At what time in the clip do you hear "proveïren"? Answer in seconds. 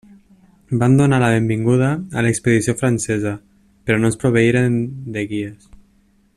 4.25-4.81